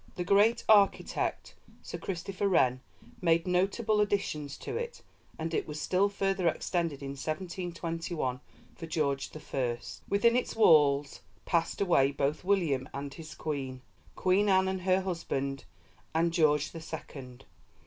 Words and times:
The 0.15 0.23
great 0.23 0.63
architect, 0.67 1.53
Sir 1.83 1.99
Christopher 1.99 2.47
Wren, 2.47 2.81
made 3.21 3.45
notable 3.45 4.01
additions 4.01 4.57
to 4.57 4.75
it, 4.75 5.03
and 5.37 5.53
it 5.53 5.67
was 5.67 5.79
still 5.79 6.09
further 6.09 6.47
extended 6.47 7.03
in 7.03 7.09
1721 7.11 8.39
for 8.73 8.87
George 8.87 9.29
the 9.29 9.39
First. 9.39 10.01
Within 10.09 10.35
its 10.35 10.55
walls 10.55 11.19
passed 11.45 11.81
away 11.81 12.11
both 12.11 12.43
William 12.43 12.89
and 12.95 13.13
his 13.13 13.35
Queen, 13.35 13.83
Queen 14.15 14.49
Anne 14.49 14.67
and 14.67 14.81
her 14.81 15.01
husband, 15.01 15.65
and 16.15 16.33
George 16.33 16.71
the 16.71 16.81
Second. 16.81 17.45